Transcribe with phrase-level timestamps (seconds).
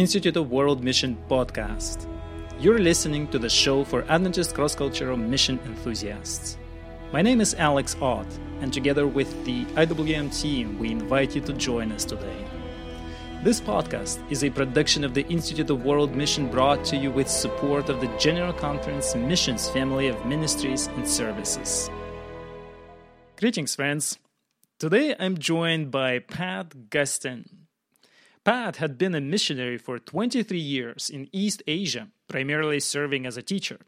[0.00, 2.08] Institute of World Mission podcast.
[2.58, 6.56] You're listening to the show for Adventist cross cultural mission enthusiasts.
[7.12, 8.26] My name is Alex Ott,
[8.62, 12.46] and together with the IWM team, we invite you to join us today.
[13.44, 17.28] This podcast is a production of the Institute of World Mission brought to you with
[17.28, 21.90] support of the General Conference Missions family of ministries and services.
[23.36, 24.18] Greetings, friends.
[24.78, 27.59] Today I'm joined by Pat Gustin.
[28.44, 33.42] Pat had been a missionary for 23 years in East Asia, primarily serving as a
[33.42, 33.78] teacher.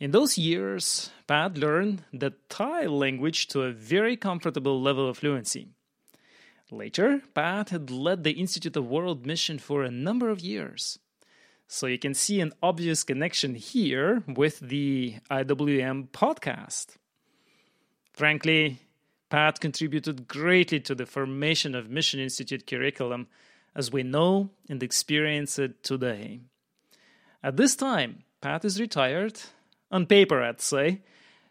[0.00, 5.68] In those years, Pat learned the Thai language to a very comfortable level of fluency.
[6.70, 10.98] Later, Pat had led the Institute of World Mission for a number of years.
[11.66, 16.96] So you can see an obvious connection here with the IWM podcast.
[18.12, 18.78] Frankly,
[19.28, 23.28] Pat contributed greatly to the formation of Mission Institute curriculum
[23.74, 26.40] as we know and experience it today.
[27.42, 29.40] At this time, Pat is retired
[29.90, 31.00] on paper, I'd say,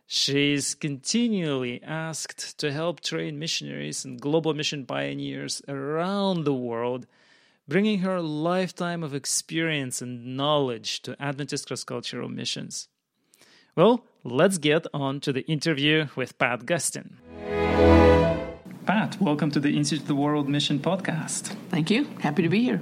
[0.05, 7.07] she's continually asked to help train missionaries and global mission pioneers around the world,
[7.67, 12.87] bringing her lifetime of experience and knowledge to Adventist cross cultural missions.
[13.75, 17.17] Well, let's get on to the interview with Pat Gustin.
[18.87, 21.53] Pat, welcome to the Institute of the World Mission podcast.
[21.67, 22.05] Thank you.
[22.21, 22.79] Happy to be here.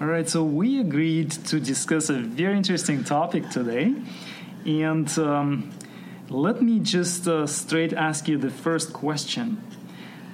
[0.00, 3.94] All right, so we agreed to discuss a very interesting topic today.
[4.66, 5.70] And um,
[6.28, 9.62] let me just uh, straight ask you the first question.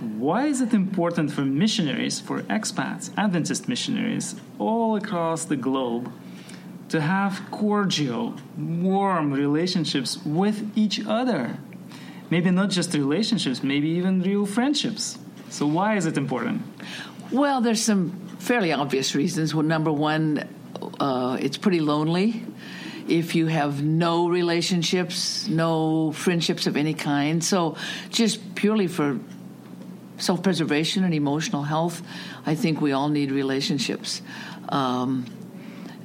[0.01, 6.11] Why is it important for missionaries, for expats, Adventist missionaries all across the globe
[6.89, 11.59] to have cordial, warm relationships with each other?
[12.31, 15.19] Maybe not just relationships, maybe even real friendships.
[15.51, 16.63] So, why is it important?
[17.31, 19.55] Well, there's some fairly obvious reasons.
[19.55, 20.49] Well, number one,
[20.99, 22.43] uh, it's pretty lonely
[23.09, 27.45] if you have no relationships, no friendships of any kind.
[27.45, 27.77] So,
[28.11, 29.19] just purely for
[30.19, 32.03] self preservation and emotional health,
[32.47, 34.23] I think we all need relationships.
[34.69, 35.27] Um,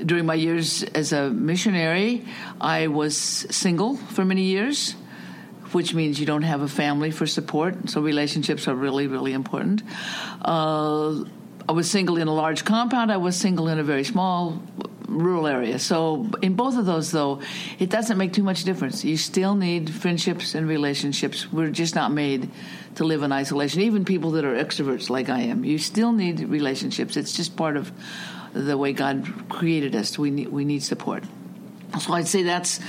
[0.06, 2.26] during my years as a missionary,
[2.60, 4.96] I was single for many years,
[5.74, 7.90] which means you don't have a family for support.
[7.90, 9.84] So, relationships are really, really important.
[10.42, 11.24] Uh,
[11.68, 13.12] I was single in a large compound.
[13.12, 14.60] I was single in a very small
[15.10, 15.80] rural area.
[15.80, 17.42] So in both of those, though,
[17.78, 19.04] it doesn't make too much difference.
[19.04, 21.52] You still need friendships and relationships.
[21.52, 22.50] We're just not made
[22.96, 23.82] to live in isolation.
[23.82, 27.18] Even people that are extroverts like I am, you still need relationships.
[27.18, 27.92] It's just part of
[28.54, 30.18] the way God created us.
[30.18, 31.24] We need we need support.
[32.00, 32.80] So I'd say that's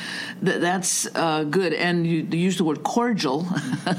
[0.40, 1.72] that's uh, good.
[1.72, 3.46] And you, you use the word cordial.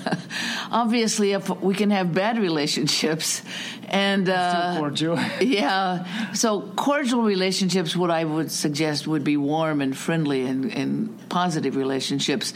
[0.72, 3.42] Obviously, if we can have bad relationships,
[3.90, 5.20] and uh, cordial.
[5.42, 11.30] yeah, so cordial relationships, what I would suggest would be warm and friendly and, and
[11.30, 12.54] positive relationships,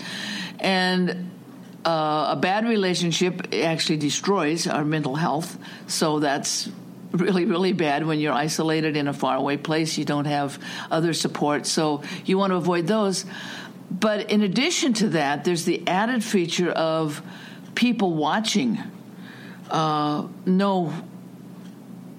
[0.60, 1.32] and.
[1.88, 5.56] Uh, a bad relationship actually destroys our mental health,
[5.86, 6.68] so that's
[7.16, 9.98] really, really bad when you're isolated in a faraway place.
[9.98, 10.60] You don't have
[10.92, 13.26] other support, so you want to avoid those.
[13.90, 17.22] But in addition to that, there's the added feature of
[17.76, 18.80] people watching
[19.70, 20.28] uh,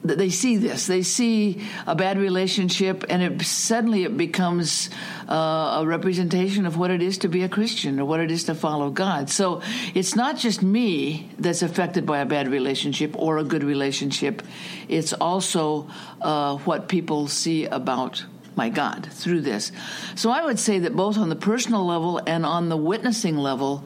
[0.09, 0.87] they see this.
[0.87, 4.91] They see a bad relationship, and it suddenly it becomes
[5.29, 8.45] uh, a representation of what it is to be a Christian or what it is
[8.45, 9.31] to follow God.
[9.31, 9.63] So
[9.95, 14.43] it's not just me that's affected by a bad relationship or a good relationship.
[14.89, 15.89] It's also
[16.21, 18.25] uh, what people see about
[18.57, 19.71] my God through this.
[20.15, 23.85] So I would say that both on the personal level and on the witnessing level,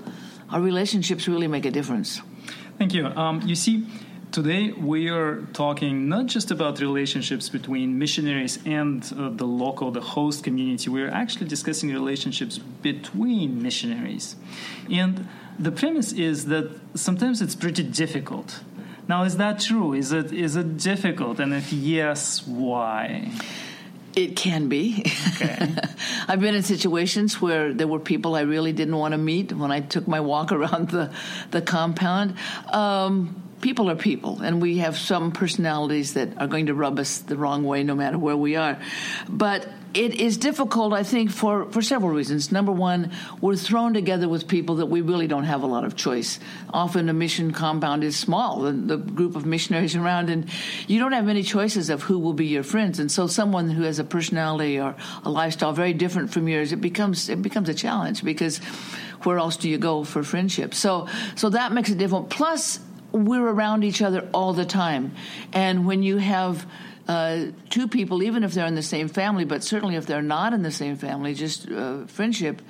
[0.48, 2.20] our relationships really make a difference.
[2.78, 3.06] Thank you.
[3.06, 3.86] Um, you see
[4.32, 10.00] Today, we are talking not just about relationships between missionaries and uh, the local, the
[10.00, 10.88] host community.
[10.88, 14.36] We're actually discussing relationships between missionaries.
[14.88, 15.26] And
[15.58, 18.60] the premise is that sometimes it's pretty difficult.
[19.08, 19.94] Now, is that true?
[19.94, 21.40] Is it, is it difficult?
[21.40, 23.32] And if yes, why?
[24.14, 25.06] It can be.
[25.34, 25.74] Okay.
[26.28, 29.72] I've been in situations where there were people I really didn't want to meet when
[29.72, 31.12] I took my walk around the,
[31.50, 32.36] the compound.
[32.68, 37.18] Um, people are people, and we have some personalities that are going to rub us
[37.18, 38.78] the wrong way no matter where we are.
[39.28, 42.52] But it is difficult, I think, for, for several reasons.
[42.52, 43.10] Number one,
[43.40, 46.38] we're thrown together with people that we really don't have a lot of choice.
[46.72, 50.48] Often a mission compound is small, the, the group of missionaries around, and
[50.86, 53.00] you don't have many choices of who will be your friends.
[53.00, 56.80] And so someone who has a personality or a lifestyle very different from yours, it
[56.80, 58.58] becomes it becomes a challenge because
[59.24, 60.72] where else do you go for friendship?
[60.72, 62.30] So so that makes it difficult.
[62.30, 62.78] Plus
[63.12, 65.12] we're around each other all the time.
[65.52, 66.66] And when you have
[67.08, 70.52] uh, two people, even if they're in the same family, but certainly if they're not
[70.52, 72.62] in the same family, just uh, friendship,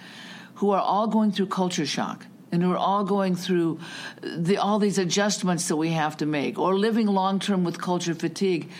[0.54, 3.78] who are all going through culture shock and who are all going through
[4.22, 8.14] the, all these adjustments that we have to make, or living long term with culture
[8.14, 8.70] fatigue.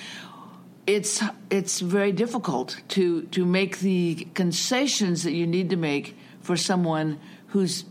[0.87, 6.57] It's it's very difficult to to make the concessions that you need to make for
[6.57, 7.85] someone who's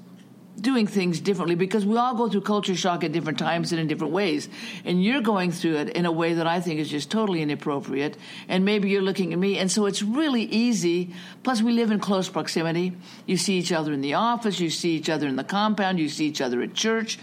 [0.59, 3.87] doing things differently because we all go through culture shock at different times and in
[3.87, 4.49] different ways.
[4.85, 8.17] And you're going through it in a way that I think is just totally inappropriate.
[8.47, 9.57] And maybe you're looking at me.
[9.57, 11.13] And so it's really easy.
[11.43, 12.95] Plus, we live in close proximity.
[13.25, 16.09] You see each other in the office, you see each other in the compound, you
[16.09, 17.19] see each other at church.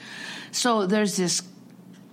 [0.52, 1.42] So there's this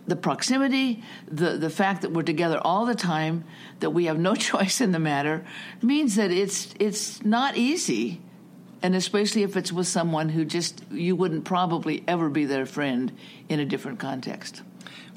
[0.06, 3.46] the proximity, the, the fact that we're together all the time,
[3.80, 5.46] that we have no choice in the matter,
[5.82, 8.22] means that it's it's not easy
[8.84, 13.12] and especially if it's with someone who just you wouldn't probably ever be their friend
[13.48, 14.62] in a different context.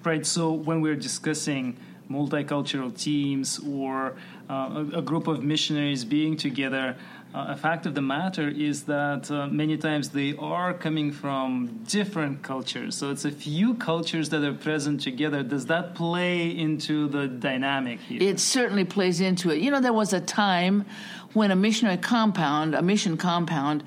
[0.04, 0.24] Right.
[0.24, 1.76] So when we're discussing
[2.08, 4.14] multicultural teams or
[4.48, 6.96] uh, a, a, group of missionaries being together,
[7.36, 11.82] uh, a fact of the matter is that uh, many times they are coming from
[11.86, 12.96] different cultures.
[12.96, 15.42] So it's a few cultures that are present together.
[15.42, 18.22] Does that play into the dynamic here?
[18.22, 19.60] It certainly plays into it.
[19.60, 20.86] You know, there was a time
[21.34, 23.84] when a missionary compound, a mission compound,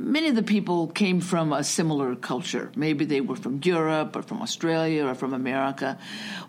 [0.00, 2.72] many of the people came from a similar culture.
[2.74, 5.98] Maybe they were from Europe or from Australia or from America.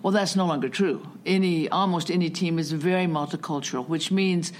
[0.01, 1.05] Well, that's no longer true.
[1.25, 4.53] Any, almost any team is very multicultural, which means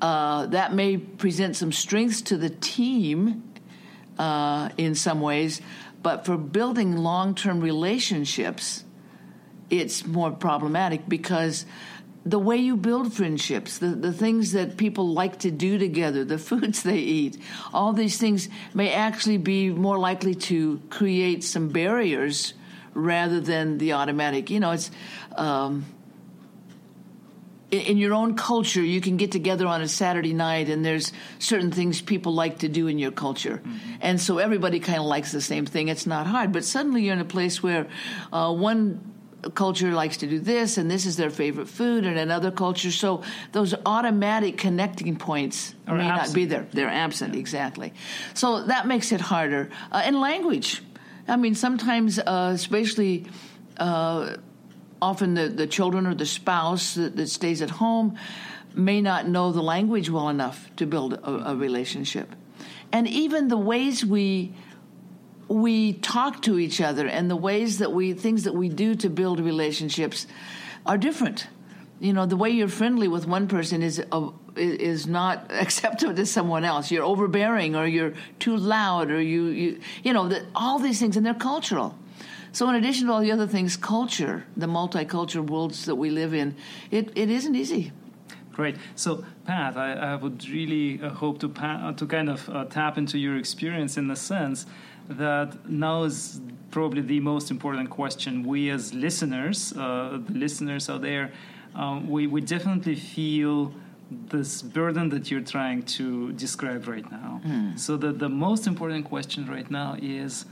[0.00, 3.44] uh, that may present some strengths to the team
[4.18, 5.62] uh, in some ways,
[6.02, 8.84] but for building long-term relationships,
[9.70, 11.64] it's more problematic because
[12.24, 16.38] the way you build friendships, the, the things that people like to do together, the
[16.50, 17.38] foods they eat,
[17.72, 22.54] all these things may actually be more likely to create some barriers
[22.94, 24.50] rather than the automatic.
[24.50, 24.90] You know, it's
[25.36, 25.84] um,
[27.70, 31.12] in, in your own culture, you can get together on a Saturday night, and there's
[31.38, 33.94] certain things people like to do in your culture, mm-hmm.
[34.00, 35.88] and so everybody kind of likes the same thing.
[35.88, 37.88] It's not hard, but suddenly you're in a place where
[38.32, 39.12] uh, one
[39.50, 42.90] culture likes to do this and this is their favorite food and another culture.
[42.90, 43.22] So
[43.52, 46.28] those automatic connecting points may absent.
[46.28, 46.66] not be there.
[46.72, 47.40] They're absent yeah.
[47.40, 47.92] exactly.
[48.34, 49.70] So that makes it harder.
[49.90, 50.82] Uh, and language.
[51.26, 53.26] I mean sometimes uh, especially
[53.78, 54.36] uh,
[55.00, 58.16] often the, the children or the spouse that, that, stays at home
[58.74, 62.34] may not know the language well enough to build a, a relationship.
[62.92, 64.54] And even the ways we
[65.48, 69.08] we talk to each other and the ways that we things that we do to
[69.10, 70.26] build relationships
[70.86, 71.46] are different.
[72.00, 76.26] You know the way you're friendly with one person is uh, is not acceptable to
[76.26, 76.90] someone else.
[76.90, 81.16] You're overbearing or you're too loud or you you you know the, all these things
[81.16, 81.96] and they're cultural.
[82.54, 86.34] So in addition to all the other things culture the multicultural worlds that we live
[86.34, 86.56] in
[86.90, 87.92] it, it isn't easy.
[88.52, 88.76] Great.
[88.96, 92.98] So, Pat, I, I would really uh, hope to pa- to kind of uh, tap
[92.98, 94.66] into your experience in the sense
[95.08, 96.40] that now is
[96.70, 98.42] probably the most important question.
[98.42, 101.32] We as listeners, uh, the listeners out there,
[101.74, 103.72] um, we, we definitely feel
[104.10, 107.40] this burden that you're trying to describe right now.
[107.46, 107.78] Mm.
[107.78, 110.44] So the, the most important question right now is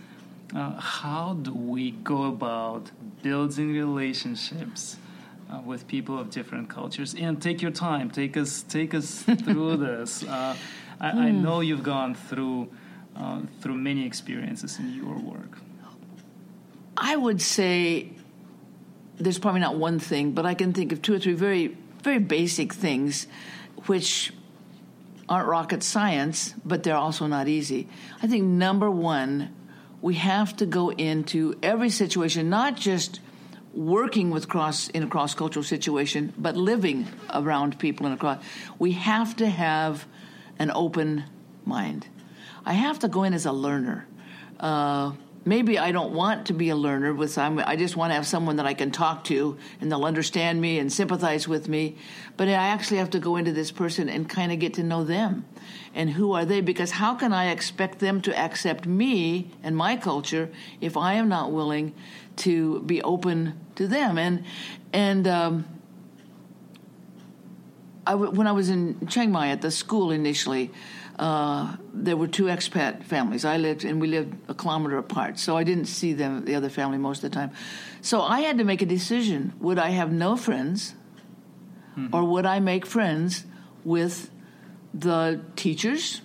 [0.54, 2.90] uh, how do we go about
[3.22, 4.96] building relationships
[5.50, 7.14] uh, with people of different cultures?
[7.14, 10.22] And take your time, take us take us through this.
[10.24, 10.56] Uh,
[11.00, 11.18] I, mm.
[11.18, 11.42] I, hmm.
[11.42, 12.68] know you've gone through
[13.20, 15.58] uh, through many experiences in your work?
[16.96, 18.10] I would say
[19.18, 22.18] there's probably not one thing, but I can think of two or three very, very
[22.18, 23.26] basic things
[23.86, 24.32] which
[25.28, 27.88] aren't rocket science, but they're also not easy.
[28.22, 29.54] I think number one,
[30.02, 33.20] we have to go into every situation, not just
[33.74, 38.42] working with cross in a cross cultural situation, but living around people in a cross.
[38.78, 40.06] We have to have
[40.58, 41.24] an open
[41.64, 42.06] mind.
[42.70, 44.06] I have to go in as a learner.
[44.60, 45.10] Uh,
[45.44, 48.28] maybe I don't want to be a learner with some, I just want to have
[48.28, 51.96] someone that I can talk to and they'll understand me and sympathize with me.
[52.36, 55.02] But I actually have to go into this person and kind of get to know
[55.02, 55.46] them
[55.96, 59.96] and who are they because how can I expect them to accept me and my
[59.96, 60.48] culture
[60.80, 61.92] if I am not willing
[62.36, 64.44] to be open to them and
[64.92, 65.64] and um,
[68.06, 70.70] I w- when I was in Chiang Mai at the school initially
[71.20, 73.44] uh, there were two expat families.
[73.44, 76.70] I lived, and we lived a kilometer apart, so I didn't see them, the other
[76.70, 77.50] family, most of the time.
[78.00, 80.94] So I had to make a decision: would I have no friends,
[81.94, 82.16] mm-hmm.
[82.16, 83.44] or would I make friends
[83.84, 84.30] with
[84.94, 86.22] the teachers?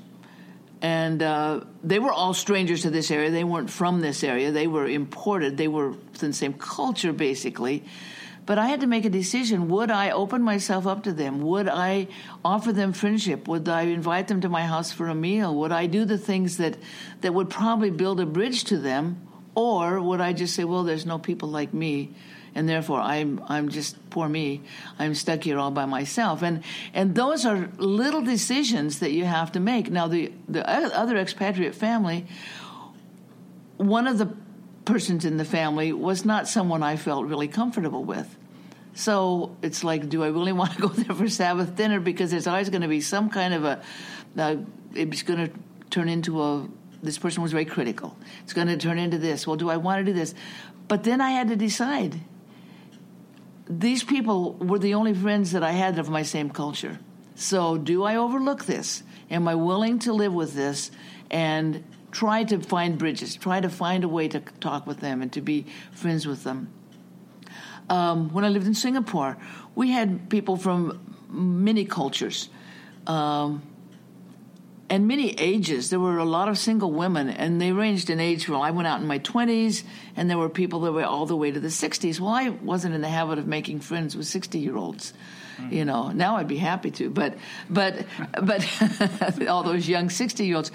[0.82, 3.32] And uh, they were all strangers to this area.
[3.32, 4.52] They weren't from this area.
[4.52, 5.58] They were imported.
[5.58, 7.84] They were from the same culture, basically.
[8.46, 9.70] But I had to make a decision.
[9.70, 11.42] Would I open myself up to them?
[11.42, 12.08] Would I
[12.44, 13.48] offer them friendship?
[13.48, 15.56] Would I invite them to my house for a meal?
[15.56, 16.78] Would I do the things that,
[17.22, 19.28] that would probably build a bridge to them?
[19.56, 22.12] Or would I just say, well, there's no people like me,
[22.54, 24.62] and therefore I'm I'm just poor me.
[25.00, 26.44] I'm stuck here all by myself.
[26.44, 26.62] And
[26.94, 29.90] and those are little decisions that you have to make.
[29.90, 32.26] Now the the other expatriate family,
[33.78, 34.36] one of the
[34.86, 38.36] persons in the family was not someone I felt really comfortable with.
[38.94, 42.00] So it's like, do I really want to go there for Sabbath dinner?
[42.00, 43.82] Because there's always going to be some kind of a,
[44.38, 44.56] uh,
[44.94, 45.54] it's going to
[45.90, 46.68] turn into a,
[47.04, 48.18] this person was very critical.
[48.44, 49.46] It's going to turn into this.
[49.46, 50.34] Well, do I want to do this?
[50.88, 52.20] But then I had to decide.
[53.68, 57.00] These people were the only friends that I had of my same culture.
[57.36, 59.04] So do I overlook this?
[59.30, 60.92] Am I willing to live with this
[61.30, 61.84] and
[62.16, 65.42] try to find bridges, try to find a way to talk with them and to
[65.42, 66.70] be friends with them.
[67.90, 69.38] Um, when I lived in Singapore,
[69.76, 72.48] we had people from many cultures
[73.06, 73.62] um,
[74.90, 75.90] and many ages.
[75.90, 78.48] There were a lot of single women, and they ranged in age.
[78.48, 79.84] Well, I went out in my 20s,
[80.16, 82.22] and there were people that were all the way to the 60s.
[82.22, 85.14] Well, I wasn't in the habit of making friends with 60 year olds.
[85.70, 87.36] You know, now I'd be happy to, but
[87.70, 88.06] but
[88.42, 90.72] but all those young sixty year olds.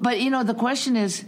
[0.00, 1.24] But you know, the question is,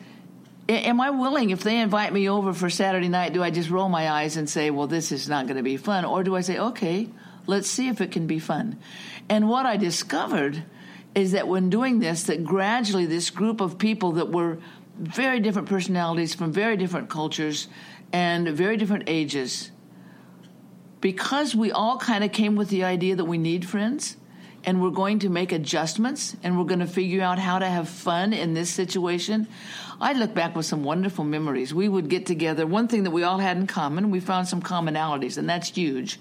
[0.68, 3.32] am I willing if they invite me over for Saturday night?
[3.32, 5.76] Do I just roll my eyes and say, well, this is not going to be
[5.76, 7.08] fun, or do I say, okay,
[7.46, 8.78] let's see if it can be fun?
[9.28, 10.64] And what I discovered
[11.14, 14.58] is that when doing this, that gradually this group of people that were
[14.98, 17.68] very different personalities from very different cultures
[18.12, 19.70] and very different ages
[21.00, 24.16] because we all kind of came with the idea that we need friends
[24.64, 27.88] and we're going to make adjustments and we're going to figure out how to have
[27.88, 29.46] fun in this situation.
[30.00, 31.72] I look back with some wonderful memories.
[31.72, 32.66] We would get together.
[32.66, 36.18] One thing that we all had in common, we found some commonalities, and that's huge.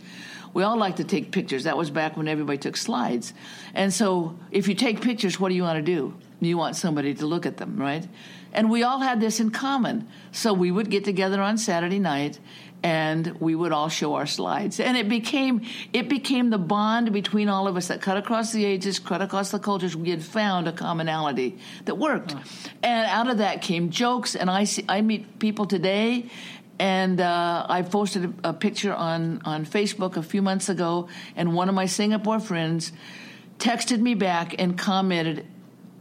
[0.54, 1.66] We all like to take pictures.
[1.66, 3.34] That was back when everybody took slides.
[3.74, 6.14] And so, if you take pictures, what do you want to do?
[6.40, 8.08] You want somebody to look at them, right?
[8.54, 10.08] And we all had this in common.
[10.32, 12.40] So we would get together on Saturday night
[12.84, 17.50] and we would all show our slides and it became it became the bond between
[17.50, 20.68] all of us that cut across the ages cut across the cultures we had found
[20.68, 22.44] a commonality that worked oh.
[22.84, 26.30] and out of that came jokes and i see, i meet people today
[26.78, 31.54] and uh, I posted a, a picture on, on Facebook a few months ago, and
[31.54, 32.92] one of my Singapore friends
[33.60, 35.46] texted me back and commented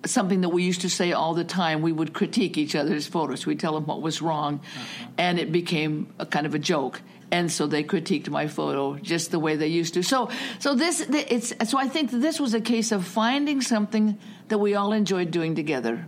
[0.04, 1.82] something that we used to say all the time.
[1.82, 3.46] We would critique each other's photos.
[3.46, 5.06] We'd tell them what was wrong, uh-huh.
[5.18, 7.00] and it became a kind of a joke.
[7.30, 10.02] And so they critiqued my photo just the way they used to.
[10.02, 10.30] So,
[10.60, 14.18] so this, it's so I think this was a case of finding something
[14.48, 16.06] that we all enjoyed doing together,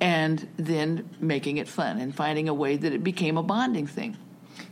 [0.00, 4.16] and then making it fun and finding a way that it became a bonding thing.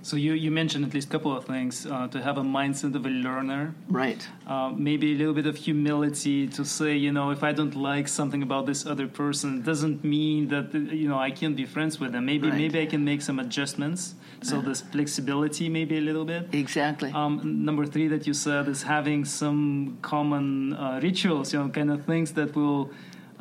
[0.03, 2.95] So you, you mentioned at least a couple of things uh, to have a mindset
[2.95, 4.27] of a learner, right?
[4.47, 8.09] Uh, maybe a little bit of humility to say, you know, if I don't like
[8.09, 11.99] something about this other person, it doesn't mean that you know I can't be friends
[12.01, 12.27] with them.
[12.27, 12.57] Maybe right.
[12.57, 14.15] maybe I can make some adjustments.
[14.43, 14.69] So uh-huh.
[14.69, 16.49] this flexibility, maybe a little bit.
[16.53, 17.11] Exactly.
[17.13, 21.91] Um, number three that you said is having some common uh, rituals, you know, kind
[21.91, 22.91] of things that will.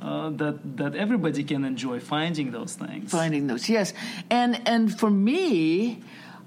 [0.01, 3.93] Uh, that that everybody can enjoy finding those things finding those yes
[4.29, 6.01] and and for me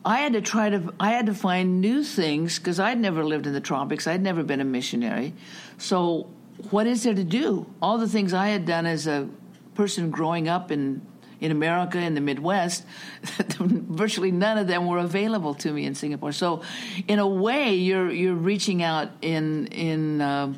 [0.06, 3.48] I had to try to I had to find new things because I'd never lived
[3.48, 4.06] in the tropics.
[4.06, 5.34] I'd never been a missionary.
[5.78, 6.28] So
[6.70, 7.66] what is there to do?
[7.82, 9.28] All the things I had done as a
[9.74, 11.02] person growing up in
[11.38, 12.86] in America in the Midwest,
[13.58, 16.32] virtually none of them were available to me in Singapore.
[16.32, 16.62] So,
[17.08, 20.54] in a way, you're you're reaching out in in uh,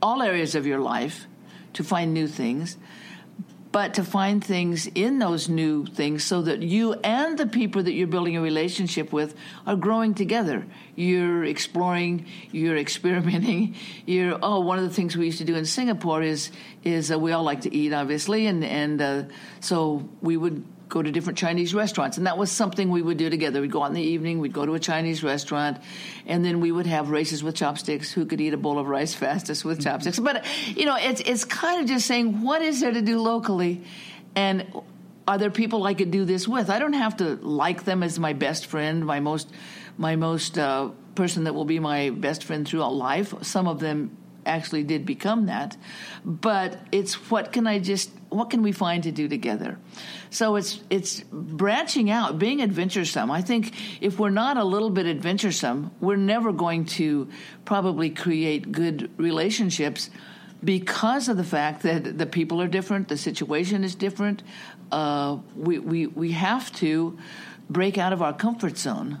[0.00, 1.26] all areas of your life
[1.74, 2.76] to find new things
[3.72, 7.92] but to find things in those new things so that you and the people that
[7.92, 9.34] you're building a relationship with
[9.66, 10.66] are growing together.
[10.94, 13.74] You're exploring, you're experimenting.
[14.06, 16.50] You're oh, one of the things we used to do in Singapore is
[16.84, 19.22] is uh, we all like to eat, obviously, and and uh,
[19.60, 22.18] so we would go to different Chinese restaurants.
[22.18, 23.62] And that was something we would do together.
[23.62, 25.78] We'd go out in the evening, we'd go to a Chinese restaurant,
[26.26, 29.14] and then we would have races with chopsticks who could eat a bowl of rice
[29.22, 30.18] fastest with chopsticks.
[30.18, 33.82] But, you know, it's, it's kind of just saying, what is there to do locally?
[34.34, 34.66] And
[35.26, 36.68] are there people I could do this with?
[36.68, 39.50] I don't have to like them as my best friend, my most,
[39.96, 43.32] my most uh, person that will be my best friend throughout life.
[43.42, 45.76] Some of them actually did become that,
[46.24, 49.78] but it's what can I just what can we find to do together?
[50.30, 53.30] So it's it's branching out, being adventuresome.
[53.30, 57.28] I think if we're not a little bit adventuresome, we're never going to
[57.64, 60.10] probably create good relationships
[60.64, 64.42] because of the fact that the people are different, the situation is different.
[64.90, 67.18] Uh, we, we we have to
[67.68, 69.18] break out of our comfort zone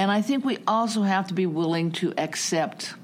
[0.00, 2.94] And I think we also have to be willing to accept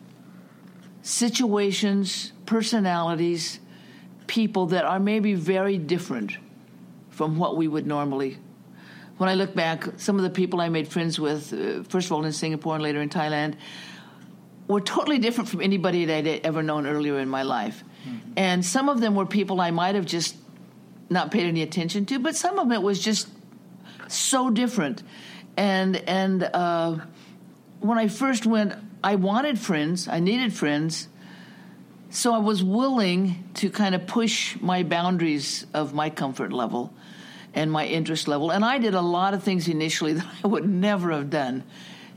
[1.06, 3.60] situations, personalities,
[4.26, 6.36] people that are maybe very different
[7.10, 8.38] from what we would normally.
[9.16, 12.12] When I look back, some of the people I made friends with, uh, first of
[12.12, 13.54] all in Singapore and later in Thailand,
[14.66, 17.84] were totally different from anybody that I'd ever known earlier in my life.
[18.04, 18.32] Mm-hmm.
[18.36, 20.34] And some of them were people I might have just
[21.08, 23.28] not paid any attention to, but some of it was just
[24.08, 25.04] so different.
[25.56, 26.98] And and uh,
[27.78, 31.09] when I first went, I wanted friends, I needed friends,
[32.11, 36.93] so I was willing to kind of push my boundaries of my comfort level
[37.55, 38.50] and my interest level.
[38.50, 41.65] And I did a lot of things initially that I would never have done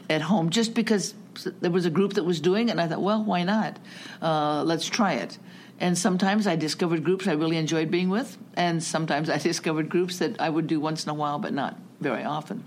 [0.10, 1.14] at home just because
[1.62, 3.78] there was a group that was doing it, and I thought, well, why not?
[4.22, 5.38] Uh, let's try it.
[5.80, 10.20] And sometimes I discovered groups I really enjoyed being with, and sometimes I discovered groups
[10.20, 12.64] that I would do once in a while, but not very often.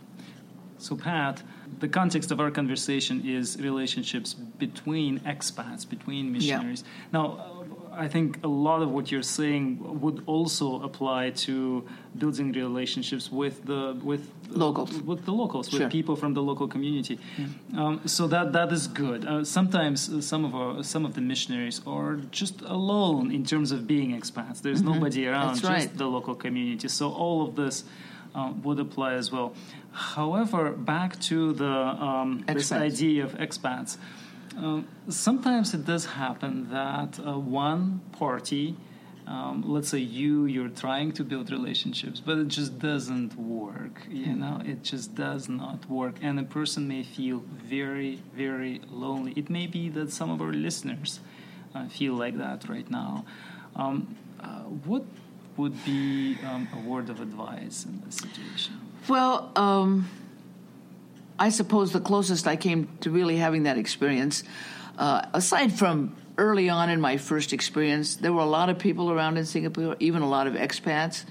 [0.78, 1.42] So, Pat,
[1.78, 6.84] the context of our conversation is relationships between expats, between missionaries.
[6.84, 7.20] Yeah.
[7.20, 7.62] Now,
[7.92, 11.86] I think a lot of what you're saying would also apply to
[12.16, 15.80] building relationships with the with locals, with the locals, sure.
[15.80, 17.18] with people from the local community.
[17.38, 17.46] Yeah.
[17.80, 19.26] Um, so that that is good.
[19.26, 23.72] Uh, sometimes uh, some of our some of the missionaries are just alone in terms
[23.72, 24.62] of being expats.
[24.62, 24.94] There's mm-hmm.
[24.94, 25.98] nobody around, That's just right.
[25.98, 26.88] the local community.
[26.88, 27.84] So all of this.
[28.34, 29.52] Uh, would apply as well.
[29.92, 33.98] However, back to the um, this idea of expats.
[34.56, 38.76] Um, sometimes it does happen that uh, one party,
[39.26, 44.06] um, let's say you, you're trying to build relationships, but it just doesn't work.
[44.10, 44.40] You mm-hmm.
[44.40, 49.32] know, it just does not work, and a person may feel very, very lonely.
[49.36, 51.20] It may be that some of our listeners
[51.74, 53.24] uh, feel like that right now.
[53.76, 55.04] Um, uh, what
[55.56, 58.80] would be um, a word of advice in this situation?
[59.08, 60.08] Well um,
[61.38, 64.44] I suppose the closest I came to really having that experience,
[64.98, 69.10] uh, aside from early on in my first experience, there were a lot of people
[69.10, 71.24] around in Singapore, even a lot of expats.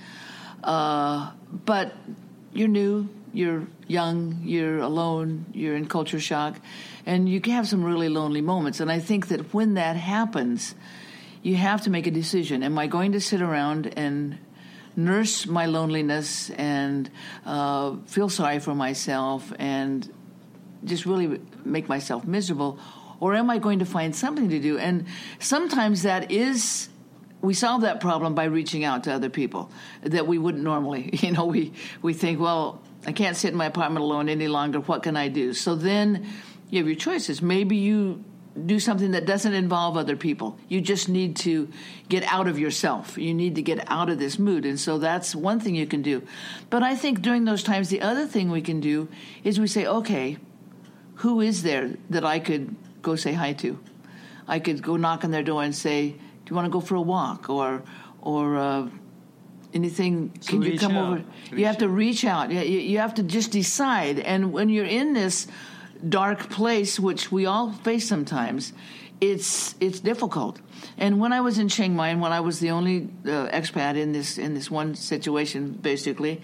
[0.64, 1.32] Uh,
[1.66, 1.94] but
[2.54, 6.60] you're new, you're young, you're alone, you're in culture shock,
[7.06, 8.80] and you can have some really lonely moments.
[8.80, 10.76] And I think that when that happens,
[11.42, 12.64] you have to make a decision.
[12.64, 14.38] Am I going to sit around and
[14.96, 17.10] nurse my loneliness and
[17.46, 20.12] uh, feel sorry for myself and
[20.84, 22.80] just really make myself miserable?
[23.20, 24.78] Or am I going to find something to do?
[24.78, 25.06] And
[25.40, 26.90] sometimes that is
[27.42, 29.72] we solve that problem by reaching out to other people
[30.04, 31.10] that we wouldn't normally.
[31.22, 34.80] You know, we we think, well, I can't sit in my apartment alone any longer.
[34.80, 35.54] What can I do?
[35.54, 36.28] So then
[36.70, 37.42] you have your choices.
[37.42, 38.24] Maybe you
[38.66, 40.58] do something that doesn't involve other people.
[40.68, 41.70] You just need to
[42.10, 43.18] get out of yourself.
[43.18, 44.66] You need to get out of this mood.
[44.66, 46.22] And so that's one thing you can do.
[46.70, 49.08] But I think during those times, the other thing we can do
[49.44, 50.38] is we say, okay,
[51.16, 53.80] who is there that I could go say hi to?
[54.48, 56.18] I could go knock on their door and say, do
[56.50, 57.50] you want to go for a walk?
[57.50, 57.84] Or,
[58.22, 58.90] or, uh,
[59.74, 61.14] anything so can you come out.
[61.14, 61.24] over
[61.56, 65.14] you have to reach out you, you have to just decide and when you're in
[65.14, 65.48] this
[66.08, 68.74] dark place, which we all face sometimes,
[69.22, 70.60] it's it's difficult.
[70.98, 73.96] And when I was in Chiang Mai, and when I was the only uh, expat
[73.96, 76.42] in this in this one situation, basically,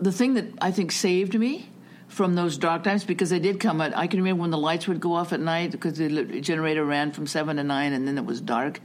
[0.00, 1.68] the thing that I think saved me
[2.08, 4.86] from those dark times because they did come at I can remember when the lights
[4.86, 8.16] would go off at night because the generator ran from seven to nine, and then
[8.16, 8.80] it was dark.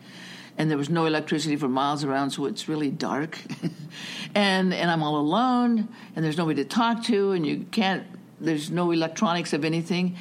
[0.58, 3.38] And there was no electricity for miles around, so it's really dark.
[4.36, 8.04] and and I'm all alone, and there's nobody to talk to, and you can't
[8.40, 10.16] there's no electronics of anything,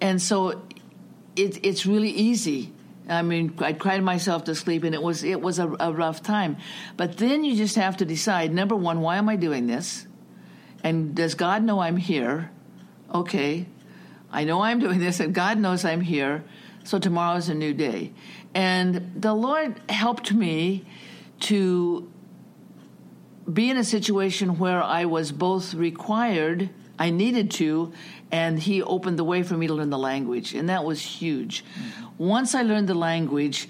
[0.00, 0.62] and so
[1.36, 2.72] it, it's really easy.
[3.08, 6.22] I mean, I cried myself to sleep, and it was it was a, a rough
[6.22, 6.56] time.
[6.96, 10.06] But then you just have to decide: number one, why am I doing this?
[10.82, 12.50] And does God know I'm here?
[13.12, 13.66] Okay,
[14.30, 16.44] I know I'm doing this, and God knows I'm here.
[16.84, 18.12] So tomorrow is a new day,
[18.54, 20.84] and the Lord helped me
[21.40, 22.10] to
[23.50, 27.92] be in a situation where I was both required I needed to,
[28.30, 31.64] and he opened the way for me to learn the language, and that was huge.
[31.64, 32.28] Mm-hmm.
[32.28, 33.68] Once I learned the language,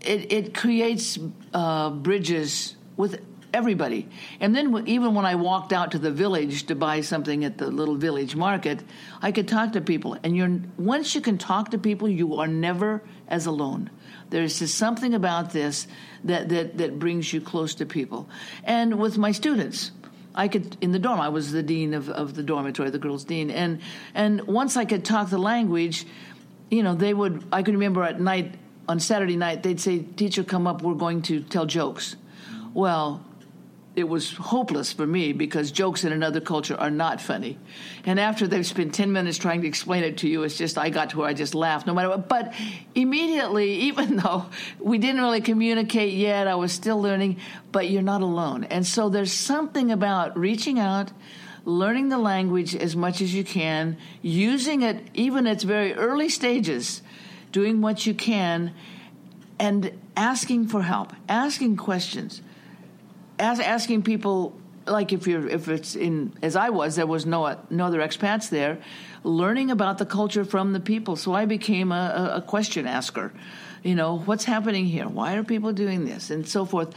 [0.00, 1.18] it, it creates
[1.52, 3.20] uh, bridges with
[3.52, 4.08] everybody.
[4.40, 7.68] And then even when I walked out to the village to buy something at the
[7.70, 8.82] little village market,
[9.22, 10.18] I could talk to people.
[10.22, 13.90] And you're once you can talk to people, you are never as alone.
[14.30, 15.86] There's just something about this
[16.24, 18.28] that, that, that brings you close to people.
[18.64, 19.92] And with my students,
[20.36, 21.20] I could in the dorm.
[21.20, 23.80] I was the dean of, of the dormitory, the girls' dean, and
[24.14, 26.06] and once I could talk the language,
[26.70, 27.44] you know, they would.
[27.50, 28.54] I could remember at night
[28.88, 30.82] on Saturday night they'd say, "Teacher, come up.
[30.82, 32.16] We're going to tell jokes."
[32.74, 33.24] Well,
[33.96, 37.58] it was hopeless for me because jokes in another culture are not funny.
[38.04, 40.90] And after they've spent 10 minutes trying to explain it to you, it's just, I
[40.90, 42.28] got to where I just laughed no matter what.
[42.28, 42.52] But
[42.94, 44.46] immediately, even though
[44.78, 47.38] we didn't really communicate yet, I was still learning,
[47.72, 48.64] but you're not alone.
[48.64, 51.10] And so there's something about reaching out,
[51.64, 56.28] learning the language as much as you can, using it even at its very early
[56.28, 57.00] stages,
[57.50, 58.74] doing what you can,
[59.58, 62.42] and asking for help, asking questions
[63.38, 64.54] as, asking people
[64.86, 68.48] like if you're if it's in as I was there was no no other expats
[68.48, 68.78] there
[69.24, 71.16] learning about the culture from the people.
[71.16, 73.32] So I became a, a question asker.
[73.82, 75.08] You know what's happening here?
[75.08, 76.30] Why are people doing this?
[76.30, 76.94] And so forth.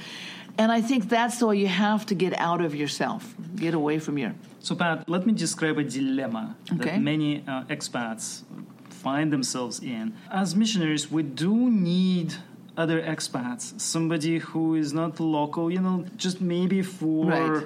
[0.58, 3.34] And I think that's the way you have to get out of yourself.
[3.56, 6.91] Get away from your so Pat let me describe a dilemma okay.
[6.91, 8.43] that many uh, expats
[8.89, 10.13] find themselves in.
[10.30, 12.36] As missionaries we do need
[12.80, 17.63] other expats, somebody who is not local, you know, just maybe for right.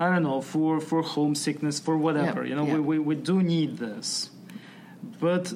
[0.00, 2.40] I don't know, for for homesickness, for whatever.
[2.40, 2.74] Yep, you know, yep.
[2.74, 4.30] we, we we do need this.
[5.20, 5.54] But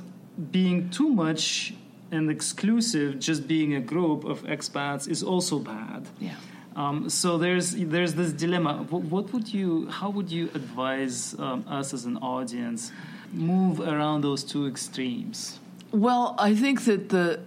[0.51, 1.75] being too much
[2.12, 6.03] and exclusive, just being a group of expats is also bad.
[6.21, 6.37] Yeah.
[6.77, 8.87] Um, so there's there's this dilemma.
[8.88, 9.88] What, what, would you?
[9.88, 12.93] How would you advise um, us as an audience
[13.33, 15.59] move around those two extremes?
[15.91, 17.41] Well, I think that the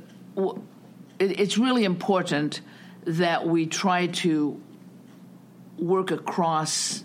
[1.20, 2.62] it, it's really important
[3.06, 4.62] that we try to
[5.78, 7.04] work across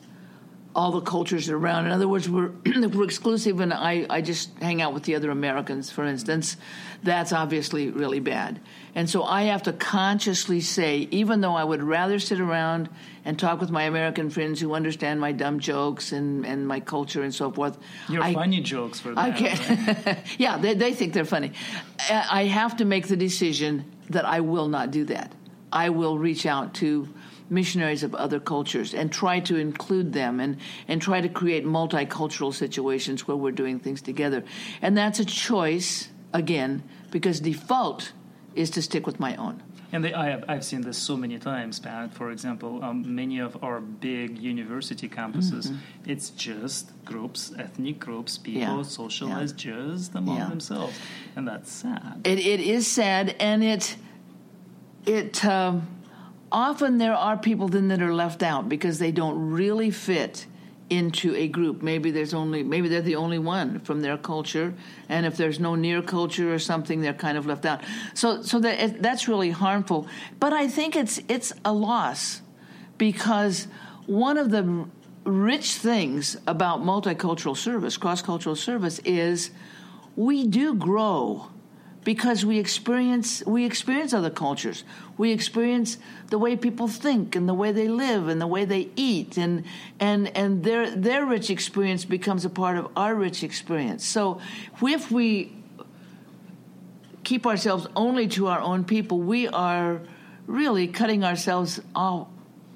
[0.74, 1.86] all the cultures around.
[1.86, 5.30] In other words, we're, we're exclusive, and I, I just hang out with the other
[5.30, 6.56] Americans, for instance.
[7.02, 8.60] That's obviously really bad.
[8.94, 12.88] And so I have to consciously say, even though I would rather sit around
[13.24, 17.22] and talk with my American friends who understand my dumb jokes and, and my culture
[17.22, 17.78] and so forth.
[18.08, 19.18] Your I, funny jokes for that.
[19.18, 20.18] I can't, right?
[20.38, 21.52] yeah, they, they think they're funny.
[22.08, 25.32] I have to make the decision that I will not do that.
[25.72, 27.08] I will reach out to
[27.48, 32.54] missionaries of other cultures and try to include them and, and try to create multicultural
[32.54, 34.44] situations where we're doing things together.
[34.82, 38.12] And that's a choice, again, because default
[38.54, 39.62] is to stick with my own.
[39.92, 42.14] And they, I have, I've seen this so many times, Pat.
[42.14, 46.10] For example, um, many of our big university campuses, mm-hmm.
[46.10, 48.82] it's just groups, ethnic groups, people yeah.
[48.82, 49.74] socialize yeah.
[49.74, 50.48] just among yeah.
[50.48, 50.96] themselves,
[51.34, 52.20] and that's sad.
[52.24, 53.96] It, it is sad, and it
[55.06, 55.88] it um,
[56.52, 60.46] often there are people then that are left out because they don't really fit
[60.90, 61.82] into a group.
[61.82, 64.74] Maybe there's only maybe they're the only one from their culture,
[65.08, 67.82] and if there's no near culture or something, they're kind of left out.
[68.14, 70.06] So so that that's really harmful.
[70.40, 72.42] But I think it's it's a loss
[72.98, 73.68] because
[74.06, 74.86] one of the
[75.24, 79.50] rich things about multicultural service, cross cultural service, is
[80.16, 81.50] we do grow
[82.02, 84.84] because we experience we experience other cultures.
[85.18, 88.88] We experience the way people think and the way they live and the way they
[88.96, 89.64] eat and
[89.98, 94.04] and and their their rich experience becomes a part of our rich experience.
[94.04, 94.40] So
[94.82, 95.52] if we
[97.22, 100.00] keep ourselves only to our own people, we are
[100.46, 102.28] really cutting ourselves off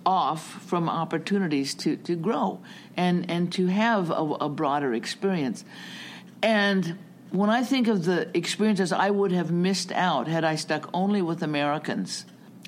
[0.06, 2.60] off from opportunities to, to grow
[2.96, 5.64] and, and to have a, a broader experience.
[6.42, 6.98] And
[7.34, 11.20] when I think of the experiences I would have missed out had I stuck only
[11.20, 12.24] with Americans,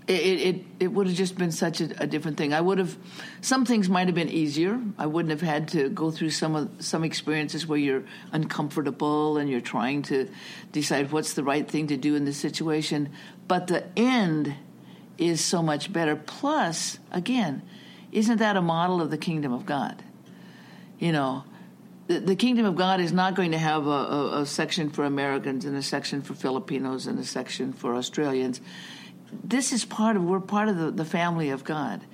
[0.08, 2.52] it it, it would have just been such a, a, different thing.
[2.52, 2.96] I would have
[3.40, 4.80] some things might have been easier.
[4.98, 8.02] I wouldn't have had to go through some of some experiences where you're
[8.32, 10.28] uncomfortable and you're trying to
[10.72, 13.10] decide what's the right thing to do in this situation.
[13.46, 14.52] But the end
[15.16, 16.16] is so much better.
[16.16, 17.62] Plus, again,
[18.10, 20.02] isn't that a model of the kingdom of God?
[20.98, 21.44] You know,
[22.06, 25.64] the, kingdom of God is not going to have a, a, a, section for Americans
[25.64, 28.60] and a section for Filipinos and a section for Australians.
[29.42, 32.04] This is part of we're part of the, the family of God,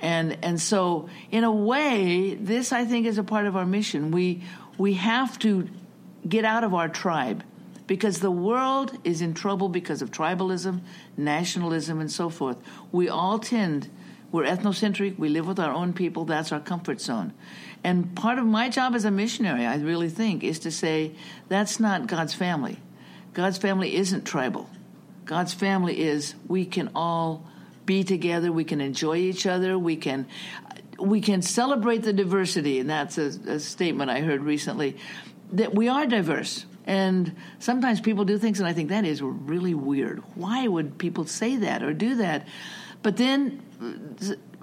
[0.00, 4.10] and and so in a way, this I think is a part of our mission.
[4.10, 4.42] We
[4.78, 5.68] we have to
[6.26, 7.44] get out of our tribe
[7.86, 10.80] because the world is in trouble because of tribalism,
[11.16, 12.56] nationalism, and so forth.
[12.90, 13.90] We all tend
[14.32, 15.18] we're ethnocentric.
[15.18, 16.24] We live with our own people.
[16.24, 17.34] That's our comfort zone.
[17.84, 21.12] And part of my job as a missionary, I really think, is to say
[21.48, 22.78] that's not God's family.
[23.34, 24.68] God's family isn't tribal.
[25.24, 27.46] God's family is we can all
[27.84, 30.26] be together, we can enjoy each other, we can
[30.98, 34.96] we can celebrate the diversity, and that's a, a statement I heard recently
[35.52, 36.64] that we are diverse.
[36.86, 40.22] And sometimes people do things, and I think that is really weird.
[40.34, 42.46] Why would people say that or do that?
[43.02, 43.62] But then,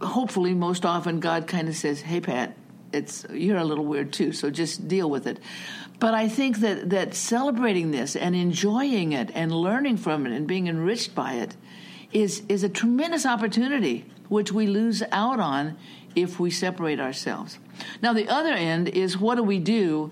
[0.01, 2.55] hopefully, most often, God kind of says, "Hey, Pat,
[2.93, 5.39] it's you're a little weird too, so just deal with it.
[5.99, 10.47] But I think that that celebrating this and enjoying it and learning from it and
[10.47, 11.55] being enriched by it
[12.11, 15.77] is, is a tremendous opportunity which we lose out on
[16.15, 17.59] if we separate ourselves.
[18.01, 20.11] Now, the other end is what do we do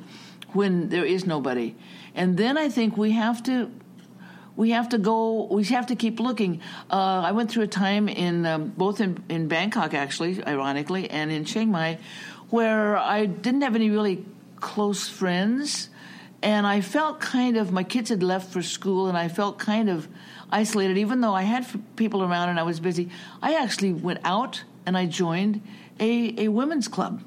[0.54, 1.76] when there is nobody?
[2.14, 3.72] And then I think we have to
[4.58, 6.60] we have to go we have to keep looking.
[6.92, 11.32] Uh, i went through a time in um, both in, in bangkok actually ironically and
[11.32, 11.98] in chiang mai
[12.50, 14.26] where i didn't have any really
[14.58, 15.90] close friends
[16.42, 19.90] and i felt kind of my kids had left for school and i felt kind
[19.90, 20.08] of
[20.52, 20.98] isolated.
[20.98, 21.66] Even though i had
[21.96, 23.10] people around and i was busy
[23.42, 25.62] i actually went out and i joined
[26.00, 27.24] a, a women's club.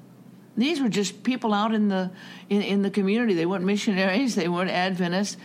[0.57, 2.11] These were just people out in the
[2.49, 3.35] in, in the community.
[3.35, 4.35] They weren't missionaries.
[4.35, 5.37] They weren't adventists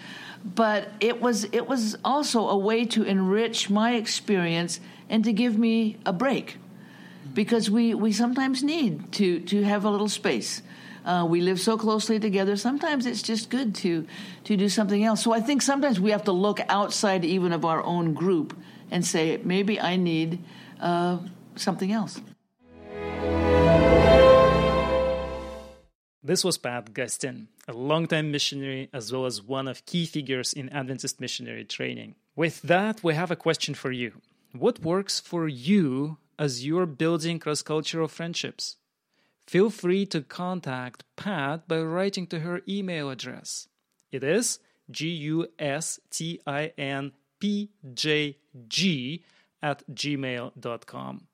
[0.45, 4.79] but it was it was also a way to enrich my experience
[5.09, 6.57] and to give me a break
[7.33, 10.61] because we, we sometimes need to, to have a little space.
[11.05, 12.55] Uh, we live so closely together.
[12.55, 14.07] Sometimes it's just good to
[14.45, 15.23] to do something else.
[15.23, 18.57] So I think sometimes we have to look outside even of our own group
[18.89, 20.43] and say maybe I need
[20.79, 21.19] uh,
[21.55, 22.19] something else.
[26.25, 30.69] This was Pat Gustin, a longtime missionary as well as one of key figures in
[30.69, 32.15] Adventist missionary training.
[32.35, 34.11] With that, we have a question for you.
[34.51, 38.77] What works for you as you're building cross cultural friendships?
[39.45, 43.67] Feel free to contact Pat by writing to her email address.
[44.11, 44.57] It is
[44.89, 49.23] G U S T I N P J G
[49.61, 51.27] at gmail.com.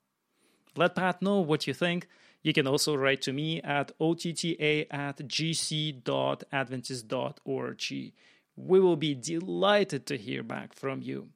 [0.76, 2.10] Let Pat know what you think
[2.44, 8.14] you can also write to me at otta at gc.adventist.org.
[8.56, 11.30] We will be delighted to hear back from you.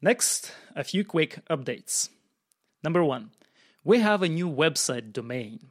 [0.00, 2.08] Next, a few quick updates.
[2.84, 3.30] Number one,
[3.82, 5.70] we have a new website domain.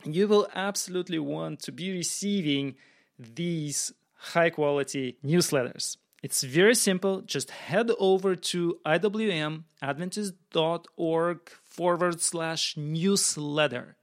[0.04, 2.74] You will absolutely want to be receiving
[3.18, 5.96] these high quality newsletters.
[6.22, 7.22] It's very simple.
[7.22, 13.96] Just head over to iwmadventist.org forward slash newsletter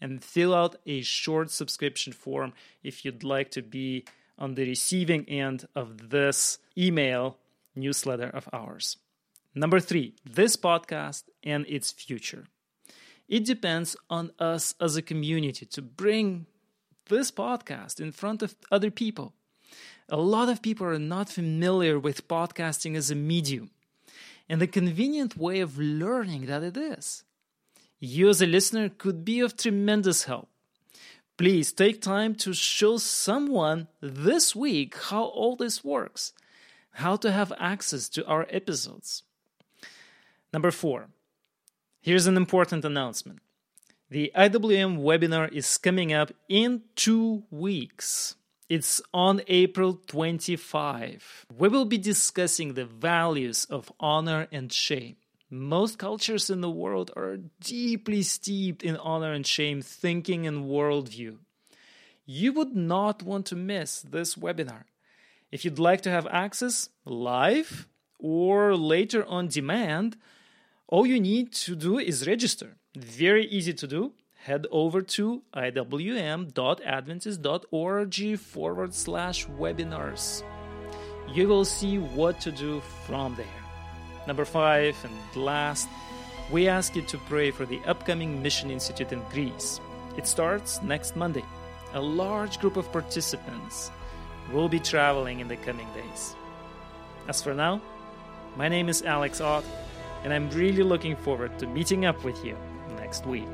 [0.00, 4.04] and fill out a short subscription form if you'd like to be
[4.38, 7.38] on the receiving end of this email
[7.76, 8.96] newsletter of ours.
[9.54, 12.46] Number three, this podcast and its future.
[13.28, 16.46] It depends on us as a community to bring
[17.08, 19.34] this podcast in front of other people.
[20.08, 23.70] A lot of people are not familiar with podcasting as a medium
[24.48, 27.24] and the convenient way of learning that it is.
[27.98, 30.48] You, as a listener, could be of tremendous help.
[31.38, 36.32] Please take time to show someone this week how all this works,
[36.92, 39.22] how to have access to our episodes.
[40.52, 41.08] Number four,
[42.00, 43.40] here's an important announcement.
[44.10, 48.36] The IWM webinar is coming up in two weeks.
[48.68, 51.46] It's on April 25.
[51.56, 55.16] We will be discussing the values of honor and shame.
[55.48, 61.38] Most cultures in the world are deeply steeped in honor and shame thinking and worldview.
[62.26, 64.84] You would not want to miss this webinar.
[65.50, 67.88] If you'd like to have access live
[68.18, 70.16] or later on demand,
[70.92, 72.76] all you need to do is register.
[72.94, 74.12] Very easy to do.
[74.44, 80.42] Head over to iwm.adventist.org forward slash webinars.
[81.32, 83.46] You will see what to do from there.
[84.26, 85.88] Number five and last,
[86.50, 89.80] we ask you to pray for the upcoming Mission Institute in Greece.
[90.18, 91.46] It starts next Monday.
[91.94, 93.90] A large group of participants
[94.52, 96.36] will be traveling in the coming days.
[97.28, 97.80] As for now,
[98.58, 99.64] my name is Alex Ott
[100.24, 102.56] and I'm really looking forward to meeting up with you
[102.96, 103.48] next week.